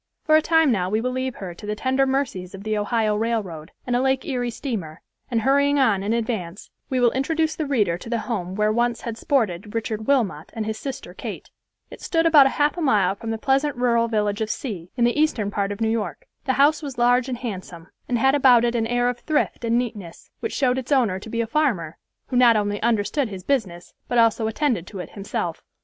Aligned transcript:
For 0.23 0.35
a 0.35 0.41
time 0.41 0.71
now 0.71 0.89
we 0.89 0.99
will 0.99 1.11
leave 1.11 1.35
her 1.35 1.53
to 1.53 1.65
the 1.67 1.75
tender 1.75 2.07
mercies 2.07 2.55
of 2.55 2.63
the 2.63 2.75
Ohio 2.75 3.15
railroad, 3.15 3.69
and 3.85 3.95
a 3.95 4.01
Lake 4.01 4.25
Erie 4.25 4.49
steamer, 4.49 4.99
and 5.29 5.41
hurrying 5.41 5.77
on 5.77 6.01
in 6.01 6.11
advance, 6.11 6.71
we 6.89 6.99
will 6.99 7.11
introduce 7.11 7.55
the 7.55 7.67
reader 7.67 7.99
to 7.99 8.09
the 8.09 8.17
home 8.25 8.55
where 8.55 8.71
once 8.71 9.01
had 9.01 9.15
sported 9.15 9.75
Richard 9.75 10.07
Wilmot 10.07 10.49
and 10.53 10.65
his 10.65 10.79
sister 10.79 11.13
Kate. 11.13 11.51
It 11.91 12.01
stood 12.01 12.25
about 12.25 12.47
a 12.47 12.57
half 12.57 12.77
a 12.79 12.81
mile 12.81 13.13
from 13.13 13.29
the 13.29 13.37
pleasant 13.37 13.75
rural 13.75 14.07
village 14.07 14.41
of 14.41 14.49
C——, 14.49 14.89
in 14.97 15.03
the 15.03 15.19
eastern 15.21 15.51
part 15.51 15.71
of 15.71 15.79
New 15.81 15.89
York. 15.91 16.25
The 16.45 16.53
house 16.53 16.81
was 16.81 16.97
large 16.97 17.29
and 17.29 17.37
handsome, 17.37 17.85
and 18.09 18.17
had 18.17 18.33
about 18.33 18.65
it 18.65 18.73
an 18.73 18.87
air 18.87 19.07
of 19.07 19.19
thrift 19.19 19.63
and 19.63 19.77
neatness, 19.77 20.31
which 20.39 20.53
showed 20.55 20.79
its 20.79 20.91
owner 20.91 21.19
to 21.19 21.29
be 21.29 21.41
a 21.41 21.45
farmer, 21.45 21.99
who 22.25 22.35
not 22.35 22.55
only 22.55 22.81
understood 22.81 23.29
his 23.29 23.43
business, 23.43 23.93
but 24.07 24.17
also 24.17 24.47
attended 24.47 24.87
to 24.87 24.97
it 24.97 25.11
himself. 25.11 25.61